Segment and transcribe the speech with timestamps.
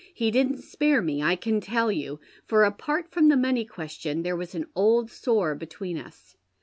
[0.15, 4.35] He didn't spare me, I can tell you, for, apart from the money question, there
[4.35, 6.35] was an old sore between us.